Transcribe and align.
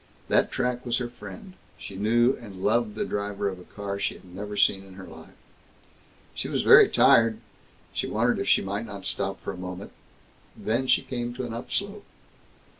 That 0.29 0.51
track 0.51 0.83
was 0.83 0.97
her 0.97 1.07
friend; 1.09 1.53
she 1.77 1.95
knew 1.95 2.35
and 2.41 2.63
loved 2.63 2.95
the 2.95 3.05
driver 3.05 3.47
of 3.49 3.59
a 3.59 3.63
car 3.63 3.99
she 3.99 4.15
had 4.15 4.25
never 4.25 4.57
seen 4.57 4.83
in 4.83 4.95
her 4.95 5.05
life. 5.05 5.35
She 6.33 6.47
was 6.47 6.63
very 6.63 6.89
tired. 6.89 7.37
She 7.93 8.07
wondered 8.07 8.39
if 8.39 8.47
she 8.49 8.63
might 8.63 8.87
not 8.87 9.05
stop 9.05 9.39
for 9.43 9.53
a 9.53 9.57
moment. 9.57 9.91
Then 10.57 10.87
she 10.87 11.03
came 11.03 11.35
to 11.35 11.45
an 11.45 11.53
upslope. 11.53 12.03